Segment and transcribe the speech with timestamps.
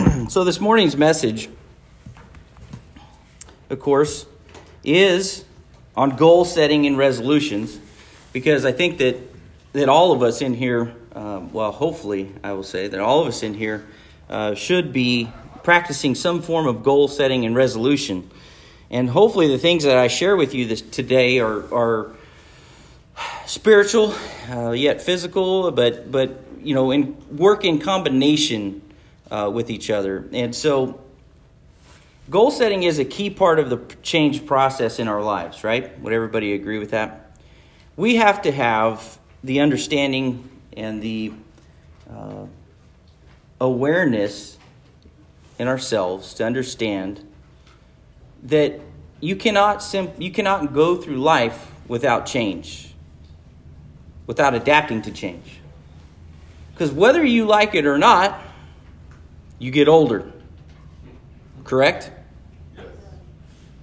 [0.28, 1.48] so, this morning's message,
[3.68, 4.26] of course,
[4.84, 5.44] is
[5.96, 7.78] on goal setting and resolutions
[8.32, 9.16] because I think that,
[9.72, 13.28] that all of us in here, uh, well, hopefully, I will say that all of
[13.28, 13.84] us in here
[14.28, 15.30] uh, should be
[15.62, 18.30] practicing some form of goal setting and resolution.
[18.90, 22.10] And hopefully, the things that I share with you this, today are, are
[23.46, 24.14] spiritual,
[24.50, 28.82] uh, yet physical, but, but you know, in, work in combination
[29.30, 30.28] uh, with each other.
[30.32, 31.00] And so,
[32.28, 35.98] goal setting is a key part of the change process in our lives, right?
[36.00, 37.36] Would everybody agree with that?
[37.96, 41.32] We have to have the understanding and the
[42.08, 42.46] uh,
[43.60, 44.58] awareness
[45.58, 47.26] in ourselves to understand
[48.42, 48.80] that
[49.20, 52.94] you cannot sim- you cannot go through life without change,
[54.26, 55.58] without adapting to change.
[56.72, 58.40] Because whether you like it or not,
[59.60, 60.32] you get older.
[61.62, 62.10] Correct?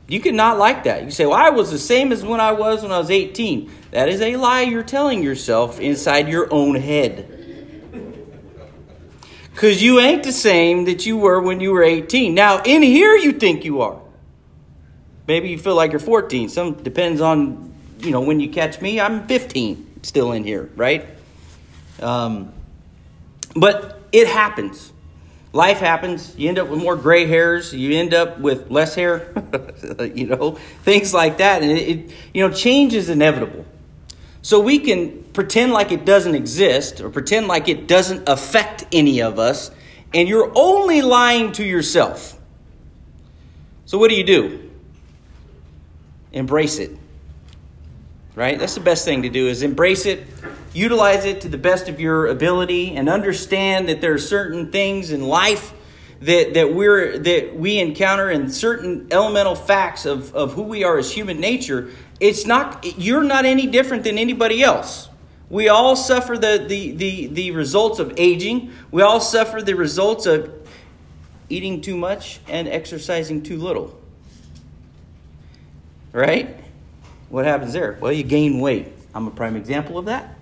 [0.09, 1.03] You cannot like that.
[1.03, 3.71] You say, Well, I was the same as when I was when I was 18.
[3.91, 7.33] That is a lie you're telling yourself inside your own head.
[9.51, 12.35] Because you ain't the same that you were when you were 18.
[12.35, 13.99] Now, in here, you think you are.
[15.27, 16.49] Maybe you feel like you're 14.
[16.49, 21.07] Some depends on, you know, when you catch me, I'm 15 still in here, right?
[21.99, 22.53] Um,
[23.55, 24.93] but it happens.
[25.57, 26.35] Life happens.
[26.37, 27.73] You end up with more gray hairs.
[27.73, 29.33] You end up with less hair.
[30.13, 30.51] you know,
[30.83, 31.63] things like that.
[31.63, 33.65] And it, it, you know, change is inevitable.
[34.43, 39.23] So we can pretend like it doesn't exist or pretend like it doesn't affect any
[39.23, 39.71] of us,
[40.13, 42.39] and you're only lying to yourself.
[43.85, 44.69] So what do you do?
[46.33, 46.95] Embrace it.
[48.37, 48.59] Right?
[48.59, 50.27] That's the best thing to do is embrace it
[50.71, 55.09] utilize it to the best of your ability and understand that there are certain things
[55.09, 55.73] in life
[56.21, 60.99] that, that we're that we encounter and certain elemental facts of, of who we are
[60.99, 61.89] as human nature.
[62.19, 65.09] It's not you're not any different than anybody else.
[65.49, 68.71] We all suffer the, the, the, the results of aging.
[68.91, 70.51] We all suffer the results of
[71.49, 73.99] eating too much and exercising too little.
[76.13, 76.66] Right
[77.29, 80.35] what happens there well you gain weight i'm a prime example of that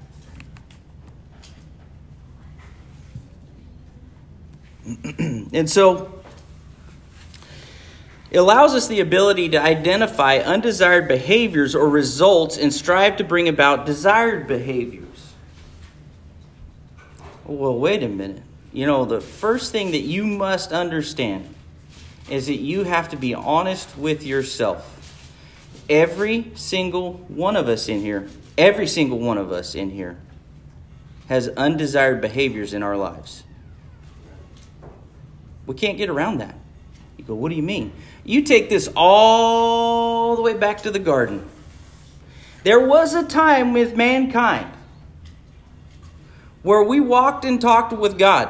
[5.20, 6.16] and so
[8.36, 13.48] it allows us the ability to identify undesired behaviors or results and strive to bring
[13.48, 15.34] about desired behaviors.
[17.46, 18.44] Well, wait a minute.
[18.74, 21.48] You know, the first thing that you must understand
[22.30, 24.95] is that you have to be honest with yourself.
[25.90, 30.18] Every single one of us in here, every single one of us in here
[31.28, 33.44] has undesired behaviors in our lives.
[35.66, 36.56] We can't get around that.
[37.18, 37.92] You go, what do you mean?
[38.24, 41.48] You take this all the way back to the garden.
[42.64, 44.72] There was a time with mankind
[46.64, 48.50] where we walked and talked with God.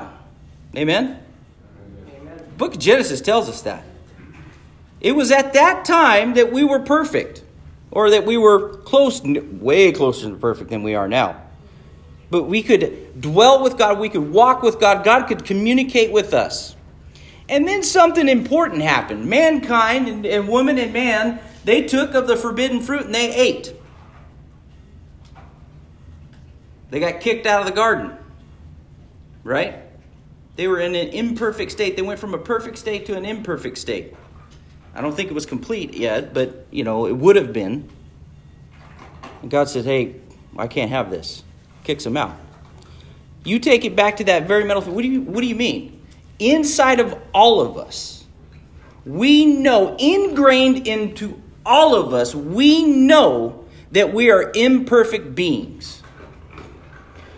[0.75, 1.19] Amen?
[2.09, 2.41] Amen?
[2.57, 3.83] book of Genesis tells us that.
[5.01, 7.43] It was at that time that we were perfect,
[7.91, 11.41] or that we were close, way closer to perfect than we are now.
[12.29, 16.33] But we could dwell with God, we could walk with God, God could communicate with
[16.33, 16.75] us.
[17.47, 19.27] And then something important happened.
[19.27, 23.73] Mankind and, and woman and man, they took of the forbidden fruit and they ate.
[26.89, 28.17] They got kicked out of the garden.
[29.43, 29.75] Right?
[30.55, 31.95] They were in an imperfect state.
[31.95, 34.15] They went from a perfect state to an imperfect state.
[34.95, 37.89] I don't think it was complete yet, but you know, it would have been.
[39.41, 40.15] And God said, Hey,
[40.57, 41.43] I can't have this.
[41.83, 42.35] Kicks him out.
[43.43, 44.95] You take it back to that very metal thing.
[44.95, 45.95] What do you what do you mean?
[46.39, 48.25] inside of all of us,
[49.05, 56.01] we know, ingrained into all of us, we know that we are imperfect beings.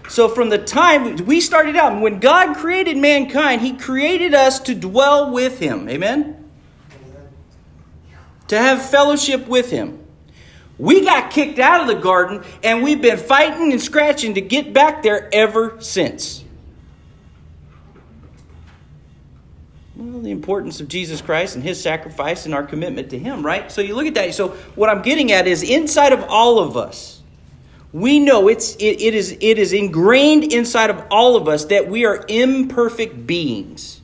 [0.10, 4.74] So, from the time we started out, when God created mankind, He created us to
[4.74, 5.90] dwell with Him.
[5.90, 6.37] Amen?
[8.48, 10.04] To have fellowship with Him.
[10.78, 14.74] We got kicked out of the garden, and we've been fighting and scratching to get
[14.74, 16.44] back there ever since.
[19.96, 23.72] Well, the importance of Jesus Christ and his sacrifice and our commitment to him, right?
[23.72, 24.36] So you look at that.
[24.36, 27.24] So what I'm getting at is inside of all of us,
[27.92, 31.90] we know it's it, it is it is ingrained inside of all of us that
[31.90, 34.02] we are imperfect beings.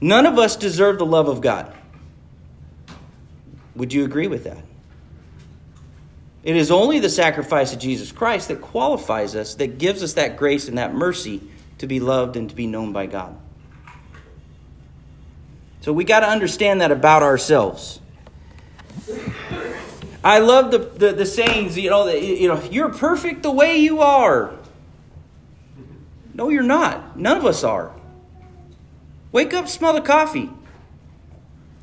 [0.00, 1.72] None of us deserve the love of God.
[3.78, 4.64] Would you agree with that?
[6.42, 10.36] It is only the sacrifice of Jesus Christ that qualifies us, that gives us that
[10.36, 11.40] grace and that mercy
[11.78, 13.36] to be loved and to be known by God.
[15.80, 18.00] So we got to understand that about ourselves.
[20.24, 23.76] I love the, the, the sayings, you know, that, you know, you're perfect the way
[23.76, 24.54] you are.
[26.34, 27.16] No, you're not.
[27.16, 27.92] None of us are.
[29.30, 30.50] Wake up, smell the coffee.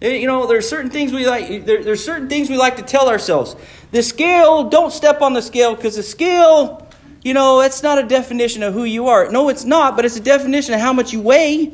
[0.02, 1.66] You know, there's certain things we like.
[1.66, 3.56] There, there's certain things we like to tell ourselves.
[3.92, 6.88] The scale, don't step on the scale because the scale,
[7.24, 9.30] you know, it's not a definition of who you are.
[9.32, 11.72] No, it's not, but it's a definition of how much you weigh.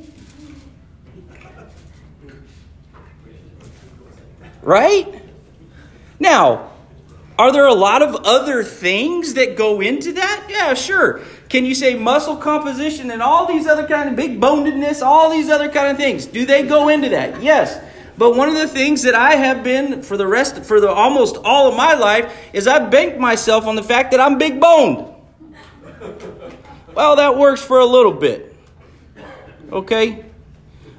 [4.62, 5.22] Right?
[6.20, 6.72] Now,
[7.40, 10.46] are there a lot of other things that go into that?
[10.48, 11.22] Yeah, sure.
[11.50, 15.50] Can you say muscle composition and all these other kind of big bonedness, all these
[15.50, 16.28] other kind of things?
[16.28, 17.42] Do they go into that?
[17.42, 17.84] Yes.
[18.22, 21.38] But one of the things that I have been for the rest for the almost
[21.38, 25.12] all of my life is I banked myself on the fact that I'm big boned.
[26.94, 28.56] Well, that works for a little bit.
[29.72, 30.24] Okay?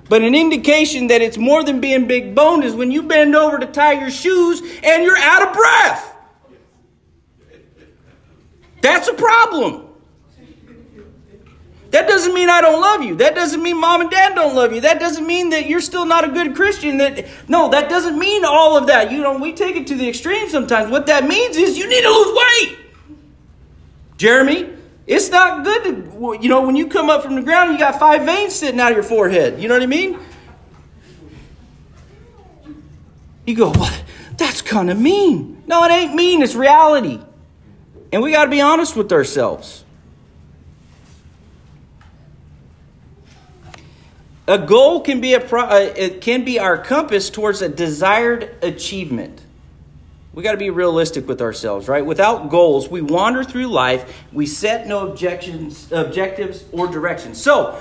[0.09, 3.57] But an indication that it's more than being big boned is when you bend over
[3.57, 6.17] to tie your shoes and you're out of breath.
[8.81, 9.92] That's a problem.
[11.93, 13.17] That doesn't mean I don't love you.
[13.17, 14.81] That doesn't mean mom and dad don't love you.
[14.81, 16.97] That doesn't mean that you're still not a good Christian.
[16.97, 19.13] That no, that doesn't mean all of that.
[19.13, 20.91] You know, we take it to the extreme sometimes.
[20.91, 22.79] What that means is you need to lose weight.
[24.17, 24.71] Jeremy,
[25.07, 27.99] it's not good to you know when you come up from the ground, you got
[27.99, 29.61] five veins sitting out of your forehead.
[29.61, 30.19] You know what I mean?
[33.45, 34.03] You go, what?
[34.39, 35.63] that's kind of mean.
[35.67, 36.41] No, it ain't mean.
[36.41, 37.21] It's reality,
[38.11, 39.85] and we got to be honest with ourselves.
[44.49, 48.57] A goal can be a pro, uh, it can be our compass towards a desired
[48.63, 49.41] achievement.
[50.35, 52.05] We got to be realistic with ourselves, right?
[52.05, 54.25] Without goals, we wander through life.
[54.33, 57.41] We set no objections, objectives or directions.
[57.41, 57.79] So,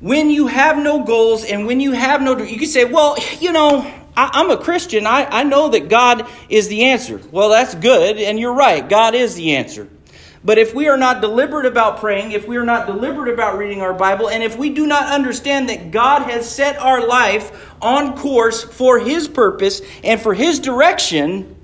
[0.00, 3.52] when you have no goals and when you have no, you can say, well, you
[3.52, 3.80] know,
[4.16, 5.06] I, am a Christian.
[5.06, 7.20] I, I know that God is the answer.
[7.30, 8.88] Well, that's good, and you're right.
[8.88, 9.88] God is the answer.
[10.44, 13.82] But if we are not deliberate about praying, if we are not deliberate about reading
[13.82, 18.16] our Bible, and if we do not understand that God has set our life on
[18.16, 21.56] course for His purpose and for His direction,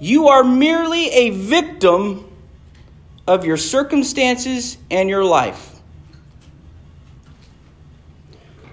[0.00, 2.28] you are merely a victim
[3.26, 5.71] of your circumstances and your life.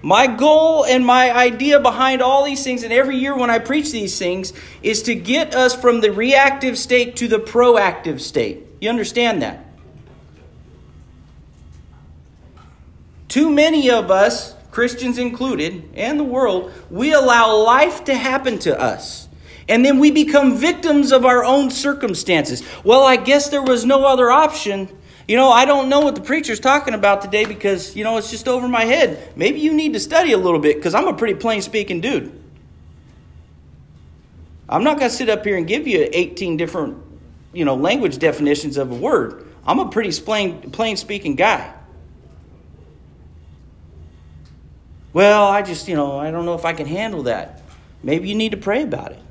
[0.02, 3.92] My goal and my idea behind all these things, and every year when I preach
[3.92, 4.52] these things,
[4.82, 8.64] is to get us from the reactive state to the proactive state.
[8.80, 9.66] You understand that?
[13.28, 18.80] Too many of us, Christians included, and the world, we allow life to happen to
[18.80, 19.28] us.
[19.68, 22.62] And then we become victims of our own circumstances.
[22.82, 24.88] Well, I guess there was no other option.
[25.30, 28.32] You know, I don't know what the preacher's talking about today because, you know, it's
[28.32, 29.32] just over my head.
[29.36, 32.32] Maybe you need to study a little bit because I'm a pretty plain speaking dude.
[34.68, 36.98] I'm not going to sit up here and give you 18 different,
[37.52, 39.46] you know, language definitions of a word.
[39.64, 41.74] I'm a pretty plain, plain speaking guy.
[45.12, 47.62] Well, I just, you know, I don't know if I can handle that.
[48.02, 49.22] Maybe you need to pray about it.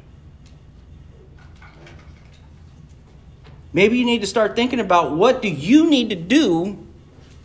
[3.71, 6.77] Maybe you need to start thinking about what do you need to do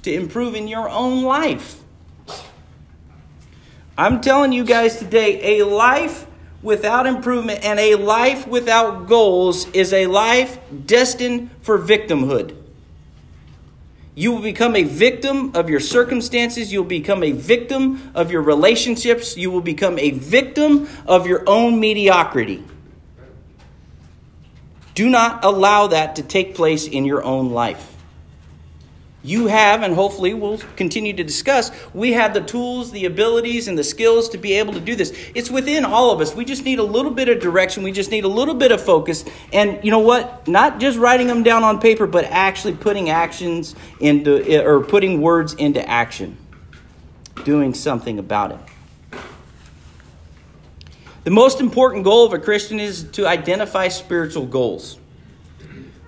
[0.02, 1.80] to improve in your own life.
[3.96, 6.26] I'm telling you guys today, a life
[6.62, 12.56] without improvement and a life without goals is a life destined for victimhood.
[14.16, 16.72] You will become a victim of your circumstances.
[16.72, 19.36] You'll become a victim of your relationships.
[19.36, 22.62] You will become a victim of your own mediocrity.
[24.94, 27.90] Do not allow that to take place in your own life.
[29.26, 33.78] You have, and hopefully we'll continue to discuss, we have the tools, the abilities, and
[33.78, 35.16] the skills to be able to do this.
[35.34, 36.34] It's within all of us.
[36.34, 37.82] We just need a little bit of direction.
[37.82, 39.24] We just need a little bit of focus.
[39.50, 40.46] And you know what?
[40.46, 45.54] Not just writing them down on paper, but actually putting actions into, or putting words
[45.54, 46.36] into action.
[47.44, 48.58] Doing something about it.
[51.24, 54.98] The most important goal of a Christian is to identify spiritual goals.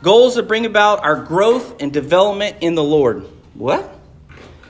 [0.03, 3.25] Goals that bring about our growth and development in the Lord.
[3.55, 3.99] What?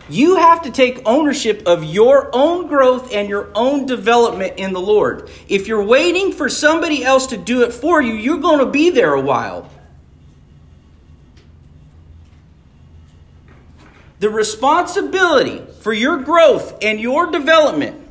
[0.09, 4.81] You have to take ownership of your own growth and your own development in the
[4.81, 5.29] Lord.
[5.49, 8.91] If you're waiting for somebody else to do it for you, you're going to be
[8.91, 9.69] there a while.
[14.21, 18.06] The responsibility for your growth and your development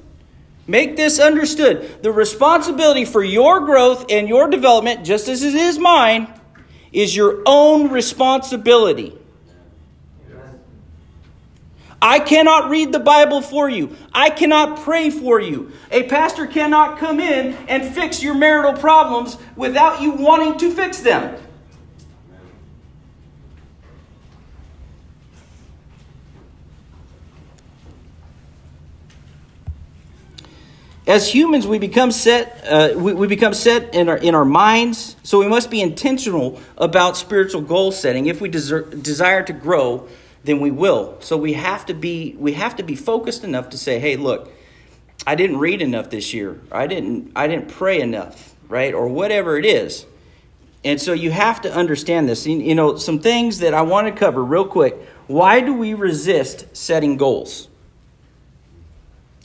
[0.68, 2.02] Make this understood.
[2.02, 6.28] The responsibility for your growth and your development, just as it is mine,
[6.92, 9.18] is your own responsibility.
[12.02, 13.96] I cannot read the Bible for you.
[14.14, 15.72] I cannot pray for you.
[15.92, 21.00] A pastor cannot come in and fix your marital problems without you wanting to fix
[21.00, 21.36] them.
[31.08, 32.66] As humans, we become set.
[32.68, 35.16] Uh, we, we become set in our in our minds.
[35.22, 38.26] So we must be intentional about spiritual goal setting.
[38.26, 40.08] If we desire, desire to grow,
[40.44, 41.18] then we will.
[41.20, 44.52] So we have to be we have to be focused enough to say, "Hey, look,
[45.28, 46.60] I didn't read enough this year.
[46.72, 48.94] I didn't I didn't pray enough, right?
[48.94, 50.08] Or whatever it is."
[50.84, 52.48] And so you have to understand this.
[52.48, 54.96] You know, some things that I want to cover real quick.
[55.28, 57.68] Why do we resist setting goals?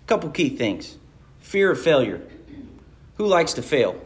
[0.03, 0.97] A couple key things.
[1.51, 2.23] Fear of failure.
[3.17, 4.01] Who likes to fail?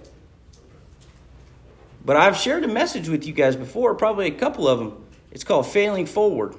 [2.02, 5.04] But I've shared a message with you guys before, probably a couple of them.
[5.30, 6.54] It's called failing forward.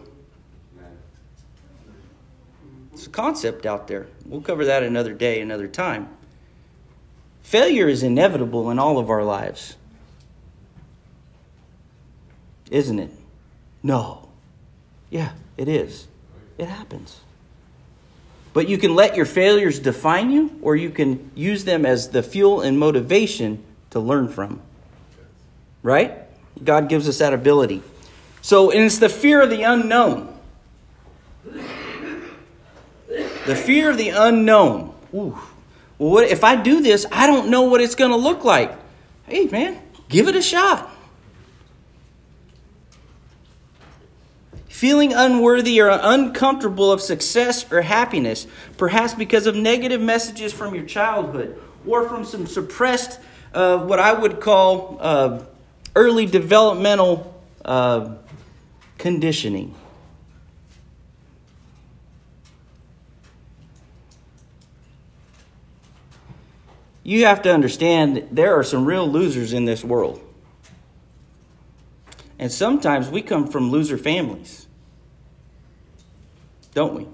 [2.93, 4.05] It's a concept out there.
[4.27, 6.07] We'll cover that another day, another time.
[7.41, 9.77] Failure is inevitable in all of our lives.
[12.69, 13.09] Isn't it?
[13.81, 14.29] No.
[15.09, 16.07] Yeah, it is.
[16.59, 17.21] It happens.
[18.55, 22.23] But you can let your failures define you, or you can use them as the
[22.23, 24.61] fuel and motivation to learn from.
[25.83, 26.19] Right?
[26.63, 27.83] God gives us that ability.
[28.41, 30.39] So, and it's the fear of the unknown.
[33.45, 34.95] The fear of the unknown.
[35.13, 35.37] Ooh.
[35.97, 38.73] Well, what, if I do this, I don't know what it's going to look like.
[39.27, 40.94] Hey, man, give it a shot.
[44.75, 48.45] Feeling unworthy or uncomfortable of success or happiness,
[48.77, 53.17] perhaps because of negative messages from your childhood or from some suppressed,
[53.53, 55.45] uh, what I would call uh,
[55.95, 58.15] early developmental uh,
[58.97, 59.73] conditioning.
[67.01, 70.19] You have to understand there are some real losers in this world.
[72.37, 74.64] And sometimes we come from loser families
[76.75, 77.07] don't we?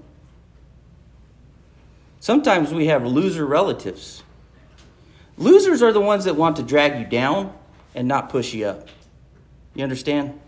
[2.20, 4.22] Sometimes we have loser relatives.
[5.38, 7.56] Losers are the ones that want to drag you down
[7.94, 8.88] and not push you up.
[9.74, 10.38] You understand?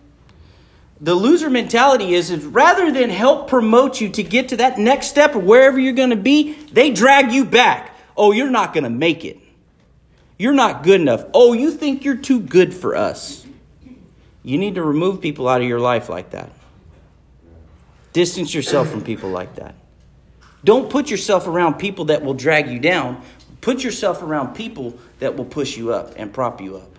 [1.00, 5.06] The loser mentality is, is rather than help promote you to get to that next
[5.06, 7.96] step or wherever you're going to be, they drag you back.
[8.16, 9.38] Oh, you're not going to make it.
[10.38, 11.24] You're not good enough.
[11.32, 13.46] Oh, you think you're too good for us.
[14.42, 16.50] You need to remove people out of your life like that.
[18.14, 19.74] Distance yourself from people like that.
[20.62, 23.20] Don't put yourself around people that will drag you down.
[23.60, 26.90] Put yourself around people that will push you up and prop you up.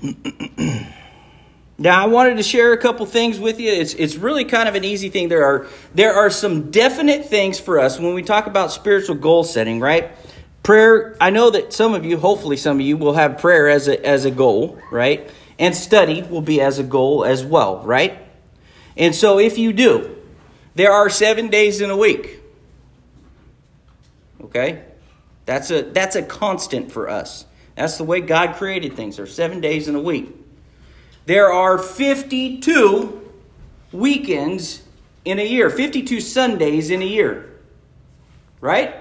[1.78, 3.72] now I wanted to share a couple things with you.
[3.72, 5.28] It's it's really kind of an easy thing.
[5.28, 9.42] There are there are some definite things for us when we talk about spiritual goal
[9.42, 10.12] setting, right?
[10.62, 13.88] Prayer, I know that some of you, hopefully some of you, will have prayer as
[13.88, 15.28] a, as a goal, right?
[15.58, 18.18] And study will be as a goal as well, right?
[18.96, 20.16] And so if you do,
[20.74, 22.40] there are seven days in a week.
[24.44, 24.84] Okay?
[25.46, 27.46] That's a that's a constant for us.
[27.74, 29.16] That's the way God created things.
[29.16, 30.28] There are seven days in a week.
[31.26, 33.30] There are 52
[33.92, 34.82] weekends
[35.24, 37.48] in a year, 52 Sundays in a year.
[38.60, 38.94] Right?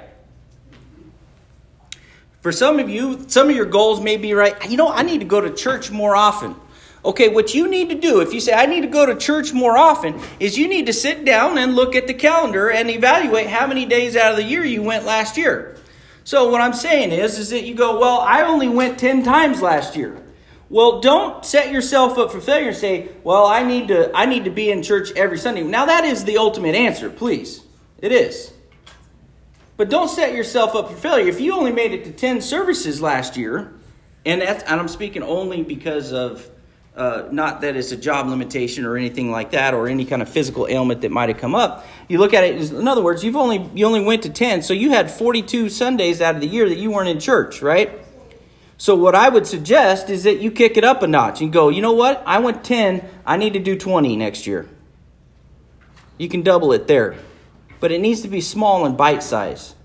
[2.41, 4.69] For some of you, some of your goals may be right.
[4.69, 6.55] You know, I need to go to church more often.
[7.03, 9.53] Okay, what you need to do, if you say, I need to go to church
[9.53, 13.48] more often, is you need to sit down and look at the calendar and evaluate
[13.48, 15.77] how many days out of the year you went last year.
[16.24, 19.62] So what I'm saying is, is that you go, well, I only went 10 times
[19.62, 20.21] last year.
[20.69, 24.45] Well, don't set yourself up for failure and say, well, I need to, I need
[24.45, 25.63] to be in church every Sunday.
[25.63, 27.63] Now that is the ultimate answer, please.
[27.98, 28.53] It is.
[29.81, 31.27] But don't set yourself up for failure.
[31.27, 33.73] If you only made it to 10 services last year,
[34.27, 36.47] and, that's, and I'm speaking only because of
[36.95, 40.29] uh, not that it's a job limitation or anything like that or any kind of
[40.29, 41.83] physical ailment that might have come up.
[42.07, 44.75] You look at it, in other words, you've only, you only went to 10, so
[44.75, 48.05] you had 42 Sundays out of the year that you weren't in church, right?
[48.77, 51.69] So what I would suggest is that you kick it up a notch and go,
[51.69, 52.21] you know what?
[52.27, 54.69] I went 10, I need to do 20 next year.
[56.19, 57.15] You can double it there
[57.81, 59.75] but it needs to be small and bite size.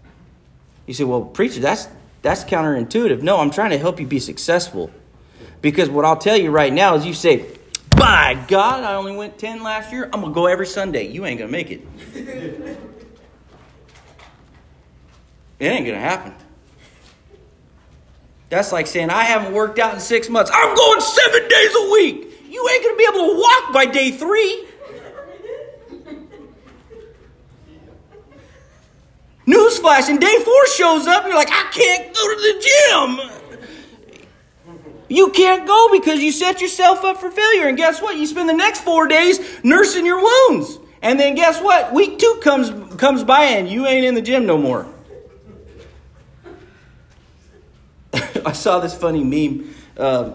[0.86, 1.88] You say, well, preacher, that's
[2.22, 3.22] that's counterintuitive.
[3.22, 4.92] No, I'm trying to help you be successful.
[5.60, 7.46] Because what I'll tell you right now is you say,
[7.90, 10.04] by God, I only went 10 last year.
[10.04, 11.08] I'm going to go every Sunday.
[11.08, 11.80] You ain't going to make it.
[15.58, 16.34] it ain't going to happen.
[18.48, 20.50] That's like saying, I haven't worked out in six months.
[20.52, 22.42] I'm going seven days a week.
[22.48, 24.65] You ain't going to be able to walk by day three.
[29.46, 33.46] Newsflash, and day four shows up, you're like, I can't go to the gym.
[35.08, 37.68] You can't go because you set yourself up for failure.
[37.68, 38.16] And guess what?
[38.16, 40.80] You spend the next four days nursing your wounds.
[41.00, 41.92] And then guess what?
[41.94, 44.92] Week two comes comes by and you ain't in the gym no more.
[48.44, 49.72] I saw this funny meme.
[49.96, 50.32] Uh,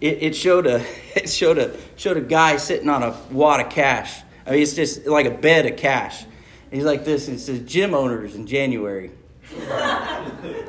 [0.00, 0.84] it, it, showed a
[1.16, 4.22] it showed a showed a guy sitting on a wad of cash.
[4.46, 6.24] I mean, it's just like a bed of cash,
[6.70, 7.28] He's like this.
[7.28, 9.10] And it says gym owners in January.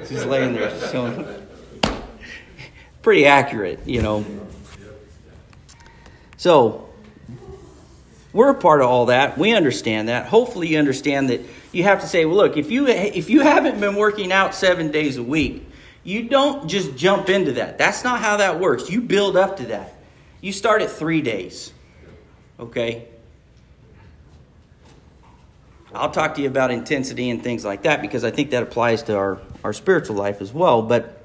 [0.07, 1.25] He's laying there showing.
[3.01, 4.25] Pretty accurate, you know.
[6.37, 6.89] So
[8.33, 9.37] we're a part of all that.
[9.37, 10.25] We understand that.
[10.25, 11.41] Hopefully, you understand that
[11.71, 14.91] you have to say, well, look, if you if you haven't been working out seven
[14.91, 15.67] days a week,
[16.03, 17.77] you don't just jump into that.
[17.77, 18.89] That's not how that works.
[18.89, 19.95] You build up to that.
[20.41, 21.73] You start at three days.
[22.59, 23.07] Okay?
[25.93, 29.03] I'll talk to you about intensity and things like that because I think that applies
[29.03, 30.81] to our, our spiritual life as well.
[30.81, 31.21] But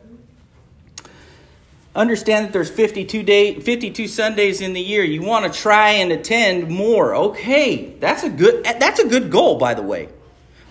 [1.94, 5.04] understand that there's 52 day 52 Sundays in the year.
[5.04, 7.14] You want to try and attend more.
[7.14, 10.08] Okay, that's a good that's a good goal by the way.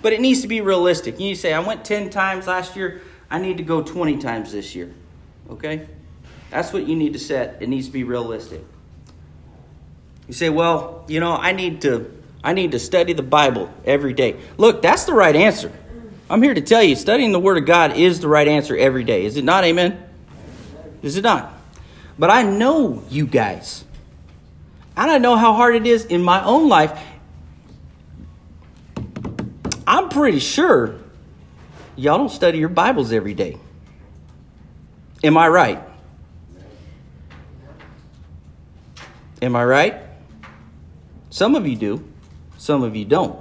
[0.02, 1.20] But it needs to be realistic.
[1.20, 4.76] You say I went 10 times last year, I need to go 20 times this
[4.76, 4.94] year.
[5.50, 5.88] Okay?
[6.52, 7.58] That's what you need to set.
[7.62, 8.64] It needs to be realistic.
[10.28, 12.12] You say, "Well, you know, I need to
[12.46, 14.36] I need to study the Bible every day.
[14.58, 15.72] Look, that's the right answer.
[16.30, 19.04] I'm here to tell you, studying the Word of God is the right answer every
[19.04, 19.26] day.
[19.26, 19.64] Is it not?
[19.64, 19.98] Amen?
[21.02, 21.52] Is it not?
[22.20, 23.84] But I know you guys.
[24.96, 26.98] And I know how hard it is in my own life.
[29.88, 31.00] I'm pretty sure
[31.96, 33.58] y'all don't study your Bibles every day.
[35.24, 35.82] Am I right?
[39.42, 39.96] Am I right?
[41.32, 42.08] Some of you do.
[42.66, 43.40] Some of you don't.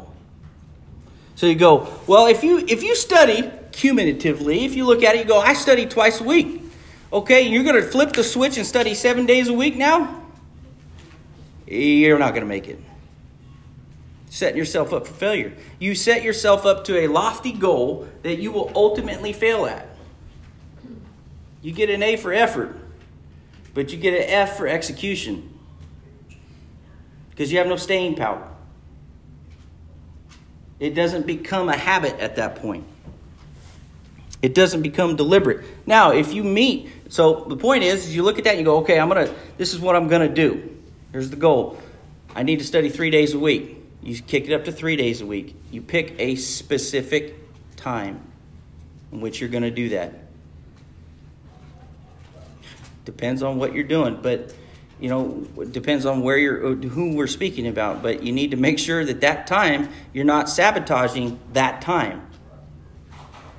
[1.34, 5.20] So you go, well, if you if you study cumulatively, if you look at it,
[5.20, 6.60] you go, I study twice a week.
[7.10, 10.22] Okay, you're going to flip the switch and study seven days a week now?
[11.66, 12.78] You're not going to make it.
[14.28, 15.54] Setting yourself up for failure.
[15.78, 19.88] You set yourself up to a lofty goal that you will ultimately fail at.
[21.62, 22.76] You get an A for effort,
[23.72, 25.58] but you get an F for execution
[27.30, 28.50] because you have no staying power.
[30.80, 32.84] It doesn't become a habit at that point.
[34.42, 35.64] It doesn't become deliberate.
[35.87, 38.78] Now, if you meet, so the point is, you look at that and you go,
[38.78, 39.32] okay, I'm gonna.
[39.56, 40.76] This is what I'm gonna do.
[41.12, 41.78] Here's the goal.
[42.34, 43.78] I need to study three days a week.
[44.02, 45.56] You kick it up to three days a week.
[45.70, 47.37] You pick a specific
[47.76, 48.20] time
[49.12, 50.12] in which you're to do that.
[53.04, 54.54] Depends on what you're doing, but
[55.00, 58.57] you know, it depends on where you're, who we're speaking about, but you need to
[58.57, 62.26] make sure that that time, you're not sabotaging that time.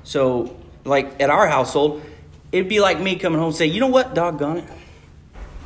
[0.03, 2.03] So, like at our household,
[2.51, 4.69] it'd be like me coming home and say, you know what, doggone it,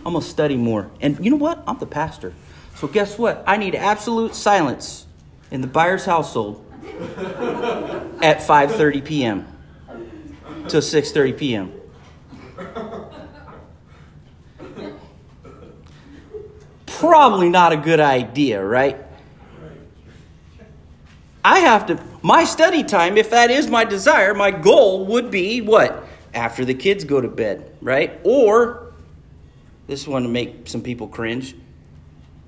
[0.05, 0.89] I'm to study more.
[1.01, 1.63] And you know what?
[1.67, 2.33] I'm the pastor.
[2.75, 3.43] So guess what?
[3.45, 5.05] I need absolute silence
[5.51, 6.65] in the Byers household
[8.21, 9.47] at 5.30 p.m.
[10.67, 11.78] till 6.30 p.m.
[16.99, 18.97] probably not a good idea, right?
[21.43, 25.61] I have to, my study time, if that is my desire, my goal would be
[25.61, 26.05] what?
[26.33, 28.19] After the kids go to bed, right?
[28.23, 28.93] Or,
[29.87, 31.55] this one to make some people cringe,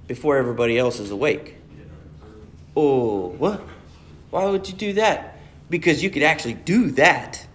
[0.07, 1.55] before everybody else is awake.
[2.75, 3.61] Oh, what?
[4.29, 5.39] Why would you do that?
[5.69, 7.45] Because you could actually do that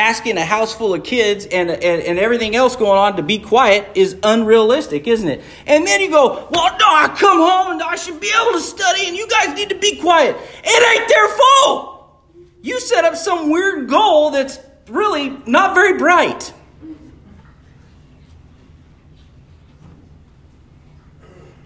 [0.00, 3.38] asking a house full of kids and, and, and, everything else going on to be
[3.38, 5.42] quiet is unrealistic, isn't it?
[5.66, 8.60] And then you go, well, no, I come home and I should be able to
[8.60, 10.36] study and you guys need to be quiet.
[10.64, 11.96] It ain't their fault.
[12.62, 14.58] You set up some weird goal that's
[14.88, 16.52] really not very bright.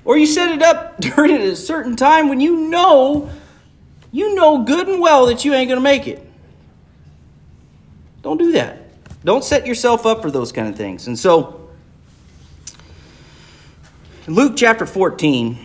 [0.04, 3.30] Or you set it up during a certain time when you know,
[4.10, 6.24] you know good and well that you ain't going to make it.
[8.24, 8.78] Don't do that.
[9.22, 11.06] Don't set yourself up for those kind of things.
[11.06, 11.68] And so,
[14.26, 15.58] Luke chapter 14,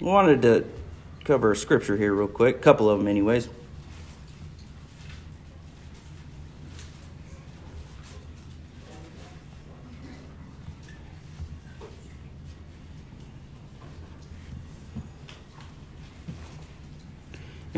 [0.00, 0.64] I wanted to
[1.24, 3.48] cover a scripture here real quick, a couple of them, anyways.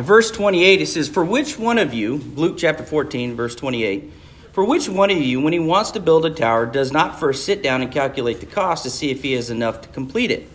[0.00, 4.10] In verse 28, it says, For which one of you, Luke chapter 14, verse 28,
[4.50, 7.44] for which one of you, when he wants to build a tower, does not first
[7.44, 10.48] sit down and calculate the cost to see if he has enough to complete it?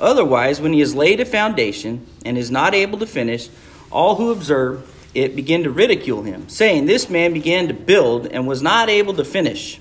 [0.00, 3.48] Otherwise, when he has laid a foundation and is not able to finish,
[3.92, 8.48] all who observe it begin to ridicule him, saying, This man began to build and
[8.48, 9.80] was not able to finish.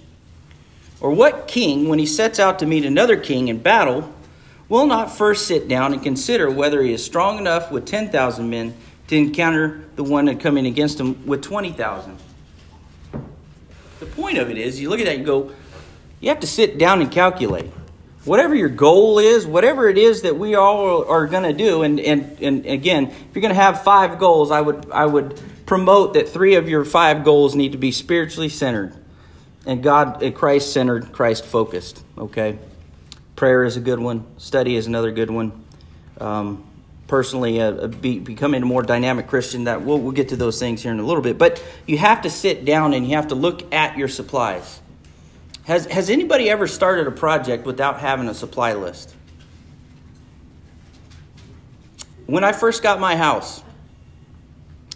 [1.02, 4.13] Or what king, when he sets out to meet another king in battle,
[4.67, 8.76] will not first sit down and consider whether he is strong enough with 10,000 men
[9.10, 12.17] to encounter the one that coming against him with 20,000?
[14.00, 15.52] The point of it is, you look at that and go,
[16.22, 17.69] you have to sit down and calculate.
[18.24, 22.00] Whatever your goal is, whatever it is that we all are going to do, and,
[22.00, 26.13] and, and again, if you're going to have five goals, I would, I would promote
[26.13, 28.95] that three of your five goals need to be spiritually centered
[29.65, 32.04] and God, and Christ centered, Christ focused.
[32.17, 32.58] Okay?
[33.36, 35.63] Prayer is a good one, study is another good one.
[36.19, 36.68] Um,
[37.10, 39.65] personally uh, be, becoming a more dynamic Christian.
[39.65, 41.38] That we'll, we'll get to those things here in a little bit.
[41.38, 44.80] But you have to sit down and you have to look at your supplies.
[45.65, 49.13] Has, has anybody ever started a project without having a supply list?
[52.26, 53.63] When I first got my house,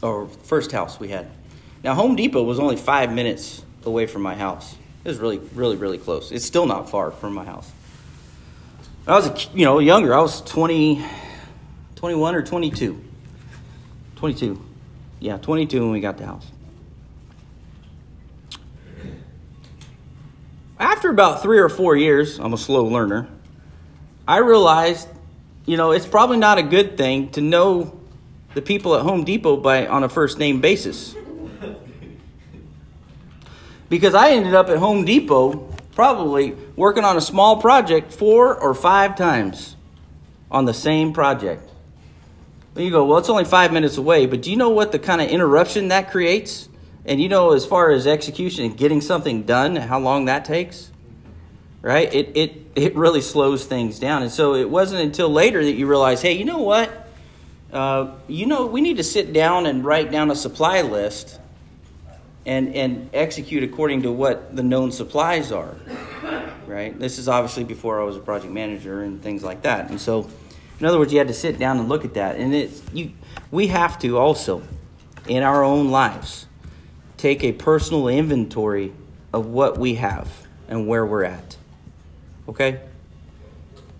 [0.01, 1.27] or first house we had,
[1.83, 4.75] now Home Depot was only five minutes away from my house.
[5.03, 6.31] It was really, really, really close.
[6.31, 7.69] It's still not far from my house.
[9.05, 10.13] When I was, a, you know, younger.
[10.15, 11.03] I was 20,
[12.03, 13.01] 21 or 22.
[14.17, 14.61] 22.
[15.21, 16.45] Yeah, 22 when we got the house.
[20.77, 23.29] After about three or four years, I'm a slow learner,
[24.27, 25.07] I realized,
[25.65, 27.97] you know, it's probably not a good thing to know
[28.53, 31.15] the people at Home Depot by on a first name basis.
[33.87, 38.73] Because I ended up at Home Depot probably working on a small project four or
[38.73, 39.77] five times
[40.51, 41.69] on the same project.
[42.75, 45.21] You go, well, it's only five minutes away, but do you know what the kind
[45.21, 46.69] of interruption that creates?
[47.05, 50.89] And you know, as far as execution and getting something done, how long that takes?
[51.83, 52.11] Right?
[52.13, 54.23] It, it, it really slows things down.
[54.23, 57.09] And so it wasn't until later that you realize, hey, you know what?
[57.71, 61.39] Uh, you know, we need to sit down and write down a supply list
[62.45, 65.75] and, and execute according to what the known supplies are.
[66.65, 66.97] Right?
[66.97, 69.89] This is obviously before I was a project manager and things like that.
[69.89, 70.29] And so,
[70.79, 72.35] in other words, you had to sit down and look at that.
[72.37, 73.11] And it's, you,
[73.51, 74.63] we have to also,
[75.27, 76.47] in our own lives,
[77.17, 78.91] take a personal inventory
[79.31, 80.29] of what we have
[80.67, 81.57] and where we're at.
[82.47, 82.81] Okay?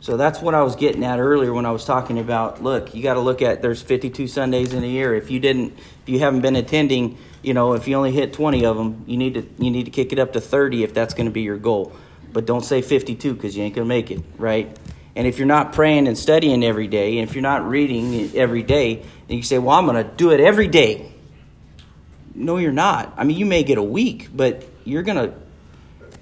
[0.03, 3.01] So that's what I was getting at earlier when I was talking about look, you
[3.01, 5.15] got to look at there's 52 Sundays in a year.
[5.15, 8.65] If you didn't if you haven't been attending, you know, if you only hit 20
[8.65, 11.13] of them, you need to you need to kick it up to 30 if that's
[11.13, 11.93] going to be your goal.
[12.33, 14.77] But don't say 52 cuz you ain't going to make it, right?
[15.15, 18.63] And if you're not praying and studying every day, and if you're not reading every
[18.63, 21.12] day, and you say, "Well, I'm going to do it every day."
[22.36, 23.13] No, you're not.
[23.15, 25.34] I mean, you may get a week, but you're going to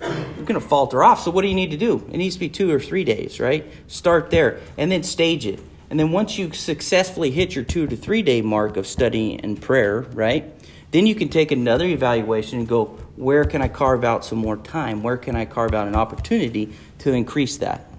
[0.02, 1.22] you're going to falter off.
[1.22, 2.06] So what do you need to do?
[2.12, 3.72] It needs to be two or three days, right?
[3.88, 5.60] Start there and then stage it.
[5.90, 9.62] And then once you successfully hit your two to three day mark of study and
[9.62, 10.46] prayer, right?
[10.92, 14.58] Then you can take another evaluation and go, where can I carve out some more
[14.58, 15.04] time?
[15.04, 17.91] Where can I carve out an opportunity to increase that?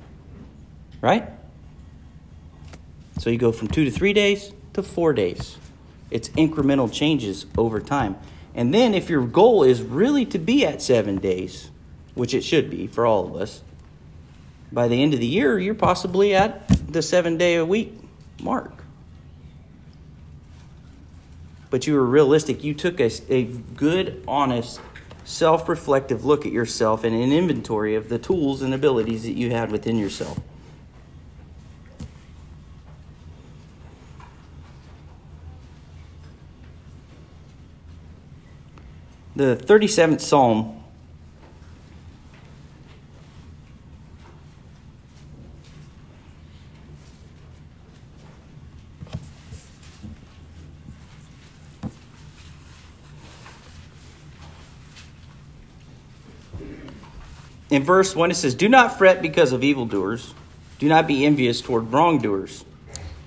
[1.03, 1.29] Right?
[3.19, 5.59] So you go from two to three days to four days.
[6.11, 8.17] It's incremental changes over time.
[8.55, 11.71] And then if your goal is really to be at seven days,
[12.15, 13.63] which it should be for all of us,
[14.71, 17.95] by the end of the year, you're possibly at the seven day a week
[18.41, 18.85] mark.
[21.71, 22.63] But you were realistic.
[22.63, 24.81] You took a, a good, honest,
[25.25, 29.51] self reflective look at yourself and an inventory of the tools and abilities that you
[29.51, 30.39] had within yourself.
[39.35, 40.83] The 37th Psalm.
[57.73, 60.35] In verse 1, it says, Do not fret because of evildoers,
[60.79, 62.67] do not be envious toward wrongdoers,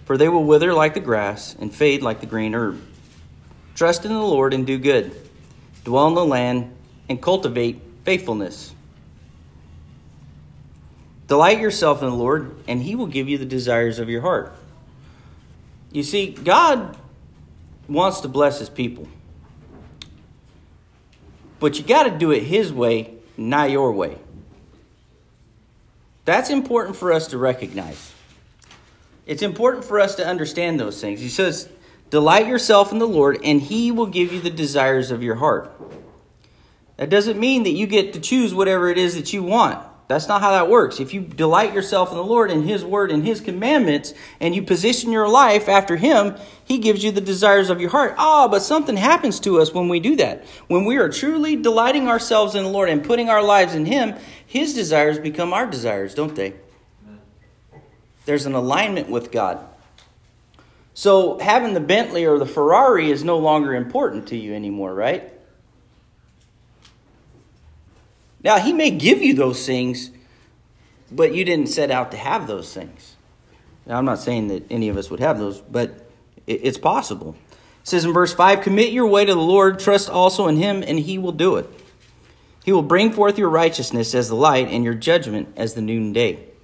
[0.05, 2.79] for they will wither like the grass and fade like the green herb.
[3.73, 5.15] Trust in the Lord and do good,
[5.85, 6.75] dwell in the land
[7.07, 8.73] and cultivate faithfulness.
[11.27, 14.53] Delight yourself in the Lord, and he will give you the desires of your heart.
[15.91, 16.97] You see, God
[17.87, 19.07] wants to bless his people.
[21.59, 24.17] But you got to do it his way, not your way.
[26.25, 28.13] That's important for us to recognize.
[29.25, 31.21] It's important for us to understand those things.
[31.21, 31.69] He says,
[32.09, 35.71] Delight yourself in the Lord, and he will give you the desires of your heart.
[36.97, 39.85] That doesn't mean that you get to choose whatever it is that you want.
[40.07, 40.99] That's not how that works.
[40.99, 44.61] If you delight yourself in the Lord and His Word and His commandments, and you
[44.61, 48.13] position your life after Him, He gives you the desires of your heart.
[48.17, 50.45] Ah, but something happens to us when we do that.
[50.67, 54.13] When we are truly delighting ourselves in the Lord and putting our lives in Him,
[54.45, 56.53] His desires become our desires, don't they?
[58.25, 59.67] There's an alignment with God.
[60.95, 65.29] So having the Bentley or the Ferrari is no longer important to you anymore, right?
[68.41, 70.09] Now, he may give you those things,
[71.11, 73.17] but you didn't set out to have those things.
[73.85, 76.09] Now, I'm not saying that any of us would have those, but
[76.47, 77.35] it's possible.
[77.51, 80.81] It says in verse 5 Commit your way to the Lord, trust also in him,
[80.81, 81.69] and he will do it.
[82.63, 86.54] He will bring forth your righteousness as the light and your judgment as the noonday.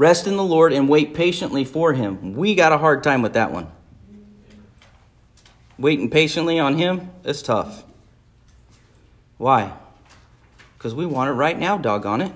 [0.00, 2.32] Rest in the Lord and wait patiently for him.
[2.32, 3.70] We got a hard time with that one.
[5.78, 7.84] Waiting patiently on him, that's tough.
[9.36, 9.74] Why?
[10.80, 12.32] because we want it right now, doggone it.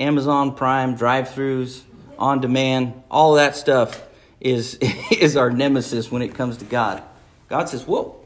[0.00, 1.82] Amazon Prime, drive throughs,
[2.18, 4.02] on demand, all that stuff
[4.40, 4.74] is,
[5.12, 7.04] is our nemesis when it comes to God.
[7.48, 8.16] God says, Whoa,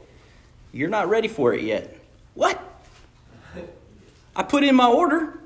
[0.71, 1.95] you're not ready for it yet.
[2.33, 2.59] What?
[4.35, 5.37] I put in my order.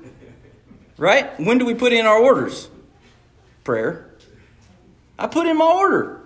[0.96, 1.38] Right?
[1.38, 2.70] When do we put in our orders?
[3.64, 4.10] Prayer.
[5.18, 6.20] I put in my order.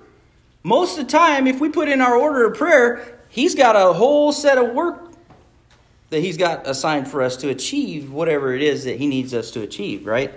[0.63, 3.93] Most of the time, if we put in our order of prayer, He's got a
[3.93, 5.13] whole set of work
[6.11, 9.51] that He's got assigned for us to achieve whatever it is that He needs us
[9.53, 10.33] to achieve, right?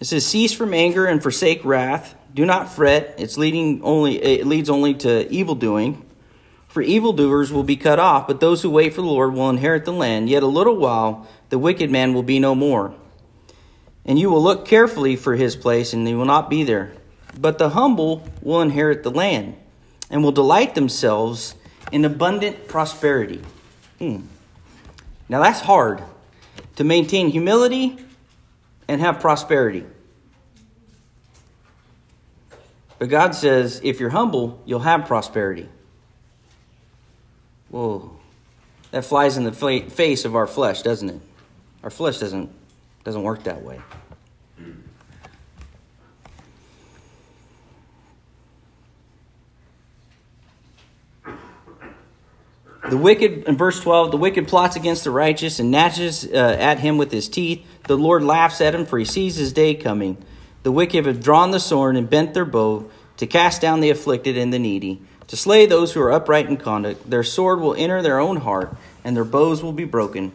[0.00, 2.14] It says, "Cease from anger and forsake wrath.
[2.34, 6.04] Do not fret; it's leading only it leads only to evil doing.
[6.68, 9.84] For evildoers will be cut off, but those who wait for the Lord will inherit
[9.84, 10.28] the land.
[10.28, 12.92] Yet a little while, the wicked man will be no more,
[14.04, 16.90] and you will look carefully for his place, and he will not be there.
[17.38, 19.54] But the humble will inherit the land."
[20.10, 21.54] and will delight themselves
[21.90, 23.42] in abundant prosperity.
[23.98, 24.22] Hmm.
[25.28, 26.02] Now that's hard
[26.76, 27.98] to maintain humility
[28.86, 29.84] and have prosperity.
[32.98, 35.68] But God says if you're humble, you'll have prosperity.
[37.70, 38.16] Whoa.
[38.92, 41.20] That flies in the face of our flesh, doesn't it?
[41.84, 42.50] Our flesh doesn't
[43.04, 43.80] doesn't work that way.
[52.88, 56.78] The wicked, in verse 12, the wicked plots against the righteous and gnashes uh, at
[56.78, 57.64] him with his teeth.
[57.84, 60.22] The Lord laughs at him, for he sees his day coming.
[60.62, 64.36] The wicked have drawn the sword and bent their bow to cast down the afflicted
[64.36, 67.08] and the needy, to slay those who are upright in conduct.
[67.08, 70.32] Their sword will enter their own heart, and their bows will be broken.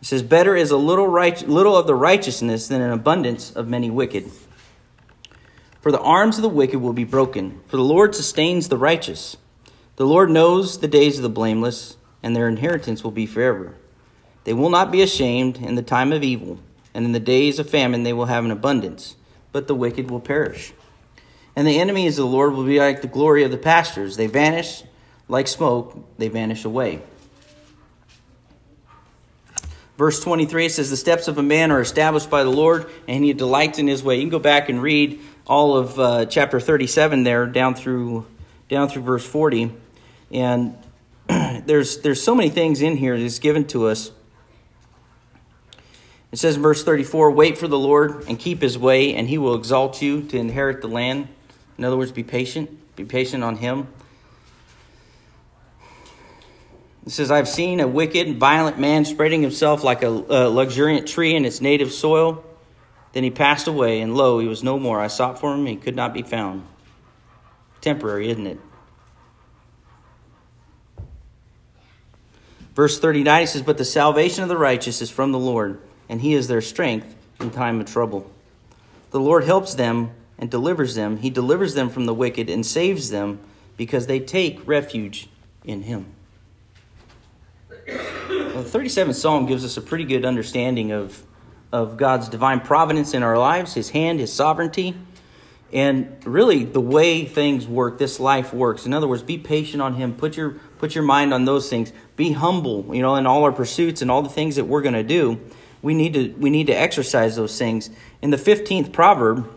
[0.00, 3.68] It says, Better is a little, right, little of the righteousness than an abundance of
[3.68, 4.30] many wicked.
[5.80, 9.36] For the arms of the wicked will be broken, for the Lord sustains the righteous.
[9.96, 13.74] The Lord knows the days of the blameless, and their inheritance will be forever.
[14.44, 16.58] They will not be ashamed in the time of evil,
[16.92, 19.16] and in the days of famine they will have an abundance,
[19.52, 20.72] but the wicked will perish.
[21.54, 24.16] And the enemies of the Lord will be like the glory of the pastures.
[24.16, 24.82] They vanish
[25.28, 27.02] like smoke, they vanish away.
[29.96, 33.32] Verse 23 says, The steps of a man are established by the Lord, and he
[33.32, 34.16] delights in his way.
[34.16, 38.26] You can go back and read all of uh, chapter 37 there, down through,
[38.68, 39.72] down through verse 40.
[40.30, 40.76] And
[41.28, 44.10] there's, there's so many things in here that's given to us.
[46.30, 49.38] It says in verse 34 Wait for the Lord and keep his way, and he
[49.38, 51.28] will exalt you to inherit the land.
[51.78, 52.96] In other words, be patient.
[52.96, 53.88] Be patient on him.
[57.06, 61.06] It says, I've seen a wicked, and violent man spreading himself like a, a luxuriant
[61.06, 62.44] tree in its native soil.
[63.12, 65.00] Then he passed away, and lo, he was no more.
[65.00, 66.66] I sought for him, and he could not be found.
[67.80, 68.60] Temporary, isn't it?
[72.74, 76.20] Verse 39 he says, But the salvation of the righteous is from the Lord, and
[76.20, 78.28] he is their strength in time of trouble.
[79.12, 81.18] The Lord helps them and delivers them.
[81.18, 83.38] He delivers them from the wicked and saves them
[83.76, 85.28] because they take refuge
[85.64, 86.15] in him.
[87.88, 91.22] Well, the 37th Psalm gives us a pretty good understanding of,
[91.72, 94.96] of God's divine providence in our lives, his hand, his sovereignty,
[95.72, 98.86] and really the way things work, this life works.
[98.86, 100.14] In other words, be patient on him.
[100.14, 103.52] Put your put your mind on those things be humble, you know, in all our
[103.52, 105.40] pursuits and all the things that we're going to do.
[105.82, 107.90] We need to we need to exercise those things.
[108.22, 109.50] In the 15th proverb,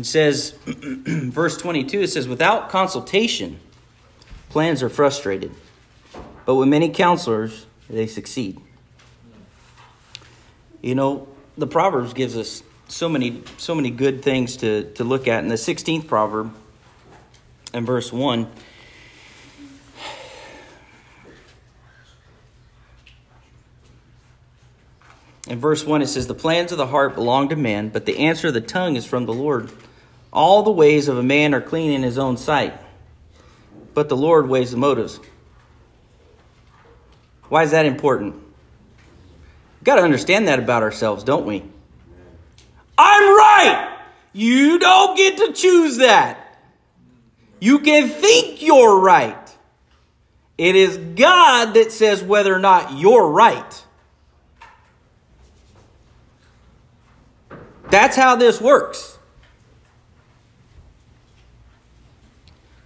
[0.00, 3.60] it says verse 22 it says without consultation
[4.48, 5.52] plans are frustrated.
[6.44, 8.60] But with many counselors, they succeed.
[10.82, 15.28] You know, the Proverbs gives us so many so many good things to, to look
[15.28, 15.44] at.
[15.44, 16.52] In the 16th proverb,
[17.72, 18.50] in verse 1,
[25.50, 28.18] In verse 1, it says, The plans of the heart belong to man, but the
[28.18, 29.72] answer of the tongue is from the Lord.
[30.32, 32.74] All the ways of a man are clean in his own sight,
[33.94, 35.18] but the Lord weighs the motives.
[37.48, 38.34] Why is that important?
[38.34, 41.64] We've got to understand that about ourselves, don't we?
[42.96, 43.98] I'm right!
[44.32, 46.58] You don't get to choose that.
[47.58, 49.36] You can think you're right.
[50.56, 53.84] It is God that says whether or not you're right.
[57.90, 59.18] That's how this works.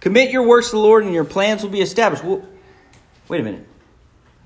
[0.05, 2.23] Commit your works to the Lord and your plans will be established.
[2.23, 2.45] Well,
[3.27, 3.67] wait a minute.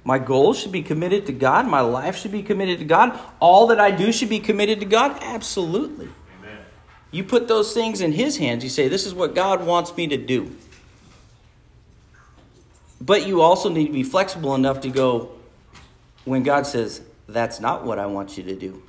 [0.06, 1.67] My goals should be committed to God.
[1.67, 3.19] My life should be committed to God.
[3.41, 5.17] All that I do should be committed to God.
[5.22, 6.08] Absolutely.
[6.39, 6.60] Amen.
[7.12, 8.63] You put those things in His hands.
[8.63, 10.56] You say, This is what God wants me to do.
[13.02, 15.30] But you also need to be flexible enough to go,
[16.24, 18.82] when God says, That's not what I want you to do.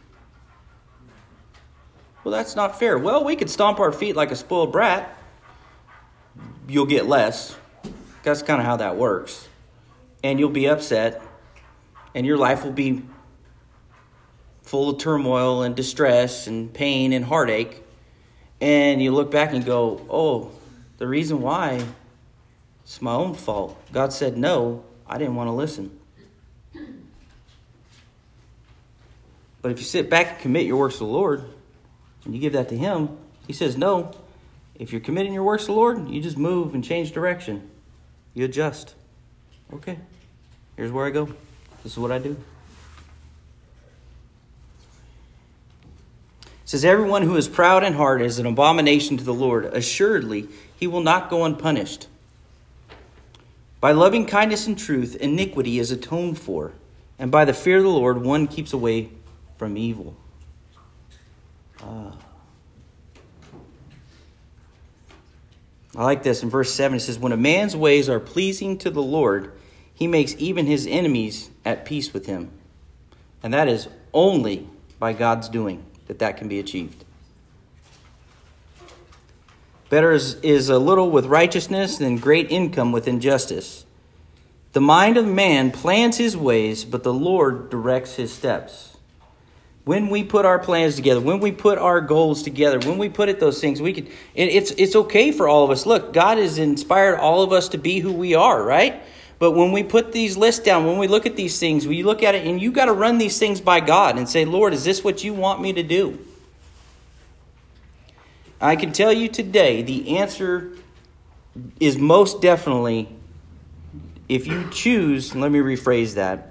[2.22, 2.96] Well, that's not fair.
[2.96, 5.16] Well, we could stomp our feet like a spoiled brat.
[6.70, 7.56] You'll get less.
[8.22, 9.48] That's kind of how that works.
[10.22, 11.20] And you'll be upset,
[12.14, 13.02] and your life will be
[14.62, 17.82] full of turmoil and distress and pain and heartache.
[18.60, 20.52] And you look back and go, oh,
[20.98, 21.84] the reason why
[22.84, 23.76] it's my own fault.
[23.90, 25.98] God said no, I didn't want to listen.
[29.60, 31.44] But if you sit back and commit your works to the Lord,
[32.24, 34.14] and you give that to Him, He says, No.
[34.80, 37.70] If you're committing your works to the Lord, you just move and change direction.
[38.32, 38.94] You adjust.
[39.74, 39.98] Okay,
[40.74, 41.26] here's where I go.
[41.82, 42.34] This is what I do.
[46.42, 49.66] It says, Everyone who is proud in heart is an abomination to the Lord.
[49.66, 52.06] Assuredly, he will not go unpunished.
[53.80, 56.72] By loving kindness and truth, iniquity is atoned for,
[57.18, 59.10] and by the fear of the Lord, one keeps away
[59.58, 60.16] from evil.
[61.82, 62.12] Uh,
[65.96, 66.96] I like this in verse 7.
[66.96, 69.52] It says, When a man's ways are pleasing to the Lord,
[69.92, 72.50] he makes even his enemies at peace with him.
[73.42, 77.04] And that is only by God's doing that that can be achieved.
[79.88, 83.84] Better is, is a little with righteousness than great income with injustice.
[84.72, 88.89] The mind of man plans his ways, but the Lord directs his steps
[89.90, 93.28] when we put our plans together, when we put our goals together, when we put
[93.28, 94.06] it those things, we can.
[94.36, 95.84] It, it's it's okay for all of us.
[95.84, 99.02] Look, God has inspired all of us to be who we are, right?
[99.40, 102.22] But when we put these lists down, when we look at these things, we look
[102.22, 104.84] at it, and you got to run these things by God and say, Lord, is
[104.84, 106.24] this what you want me to do?
[108.60, 110.70] I can tell you today, the answer
[111.80, 113.08] is most definitely
[114.28, 115.34] if you choose.
[115.34, 116.49] Let me rephrase that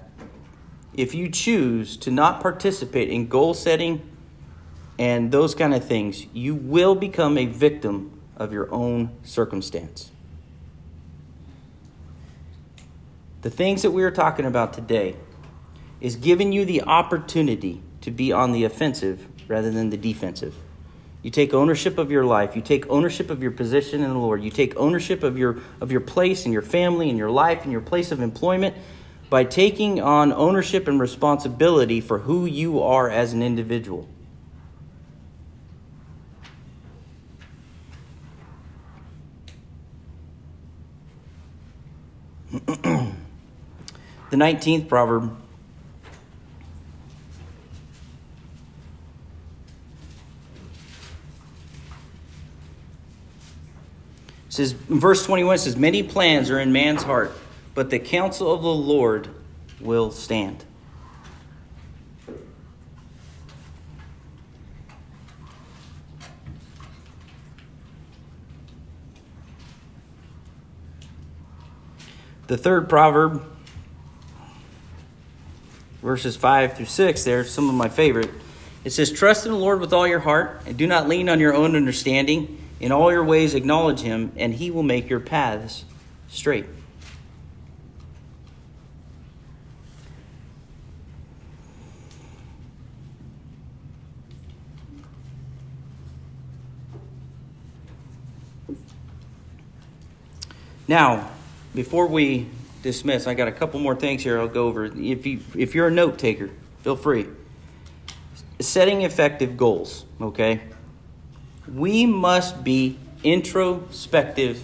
[0.93, 4.01] if you choose to not participate in goal setting
[4.97, 10.11] and those kind of things, you will become a victim of your own circumstance.
[13.41, 15.15] The things that we are talking about today
[16.01, 20.55] is giving you the opportunity to be on the offensive rather than the defensive.
[21.21, 22.55] You take ownership of your life.
[22.55, 24.41] You take ownership of your position in the Lord.
[24.41, 27.71] You take ownership of your, of your place and your family and your life and
[27.71, 28.75] your place of employment
[29.29, 34.07] by taking on ownership and responsibility for who you are as an individual.
[42.51, 43.13] the
[44.31, 45.37] 19th proverb
[54.49, 57.31] says verse 21 says many plans are in man's heart
[57.73, 59.29] but the counsel of the Lord
[59.79, 60.65] will stand.
[72.49, 73.45] The third proverb,
[76.01, 78.31] verses 5 through 6, there, are some of my favorite.
[78.83, 81.39] It says, Trust in the Lord with all your heart, and do not lean on
[81.39, 82.57] your own understanding.
[82.79, 85.85] In all your ways acknowledge him, and he will make your paths
[86.27, 86.65] straight.
[100.89, 101.29] Now,
[101.75, 102.47] before we
[102.81, 104.85] dismiss, I got a couple more things here I'll go over.
[104.85, 106.49] If you if you're a note taker,
[106.81, 107.27] feel free.
[108.59, 110.61] Setting effective goals, okay?
[111.71, 114.63] We must be introspective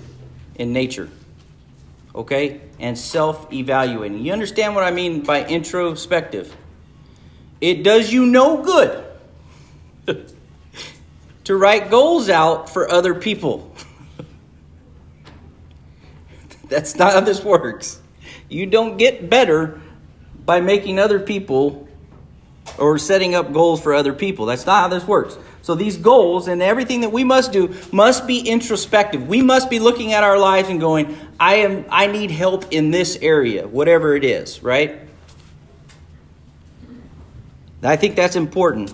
[0.56, 1.10] in nature.
[2.16, 2.60] Okay?
[2.80, 4.26] And self-evaluating.
[4.26, 6.56] You understand what I mean by introspective?
[7.62, 9.06] It does you no good
[11.44, 13.72] to write goals out for other people.
[16.68, 18.02] That's not how this works.
[18.50, 19.82] You don't get better
[20.46, 21.88] by making other people
[22.78, 24.46] or setting up goals for other people.
[24.46, 25.38] That's not how this works.
[25.62, 29.28] So these goals and everything that we must do must be introspective.
[29.28, 32.92] We must be looking at our lives and going, I am I need help in
[32.92, 35.00] this area, whatever it is, right?
[37.82, 38.94] I think that's important.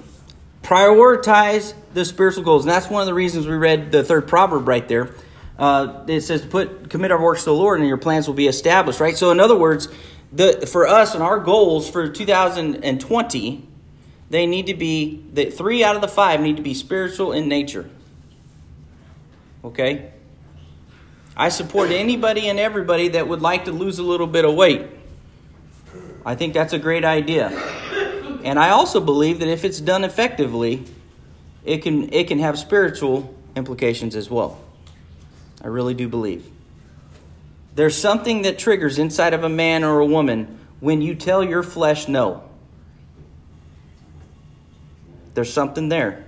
[0.64, 2.66] Prioritize the spiritual goals.
[2.66, 5.14] And that's one of the reasons we read the third proverb right there
[5.58, 8.48] uh, it says put commit our works to the Lord and your plans will be
[8.48, 9.18] established, right?
[9.18, 9.88] So in other words,
[10.32, 13.68] the for us and our goals for 2020,
[14.30, 17.48] they need to be the three out of the five need to be spiritual in
[17.48, 17.90] nature.
[19.64, 20.12] Okay?
[21.36, 24.88] I support anybody and everybody that would like to lose a little bit of weight.
[26.26, 27.50] I think that's a great idea.
[28.44, 30.86] And I also believe that if it's done effectively,
[31.64, 34.60] it can it can have spiritual implications as well.
[35.64, 36.46] I really do believe.
[37.76, 41.64] There's something that triggers inside of a man or a woman when you tell your
[41.64, 42.44] flesh no.
[45.34, 46.26] There's something there.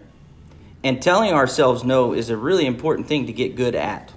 [0.84, 4.12] And telling ourselves no is a really important thing to get good at.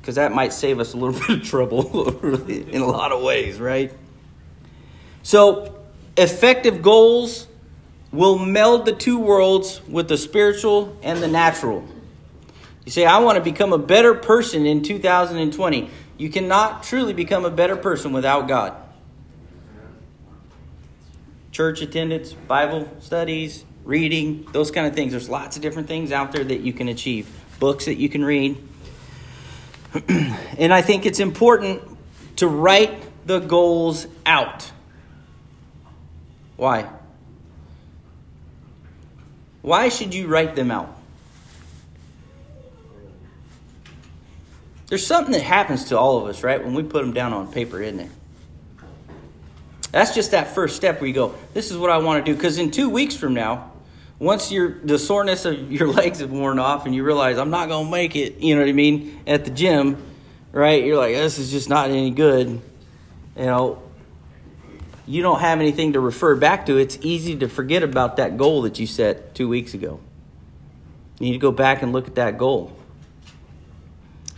[0.00, 3.58] Because that might save us a little bit of trouble in a lot of ways,
[3.58, 3.92] right?
[5.22, 5.74] So,
[6.16, 7.46] effective goals
[8.12, 11.86] will meld the two worlds with the spiritual and the natural.
[12.86, 15.90] You say, I want to become a better person in 2020.
[16.18, 18.74] You cannot truly become a better person without God.
[21.50, 25.10] Church attendance, Bible studies, reading, those kind of things.
[25.10, 27.28] There's lots of different things out there that you can achieve,
[27.58, 28.56] books that you can read.
[30.08, 31.82] and I think it's important
[32.36, 34.70] to write the goals out.
[36.56, 36.88] Why?
[39.62, 40.95] Why should you write them out?
[44.88, 47.50] There's something that happens to all of us, right, when we put them down on
[47.50, 48.10] paper, isn't it?
[49.90, 52.36] That's just that first step where you go, this is what I want to do.
[52.36, 53.72] Because in two weeks from now,
[54.18, 57.68] once your the soreness of your legs have worn off and you realize I'm not
[57.68, 60.02] gonna make it, you know what I mean, at the gym,
[60.52, 60.84] right?
[60.84, 62.60] You're like, this is just not any good.
[63.36, 63.82] You know,
[65.06, 66.76] you don't have anything to refer back to.
[66.76, 70.00] It's easy to forget about that goal that you set two weeks ago.
[71.18, 72.75] You need to go back and look at that goal.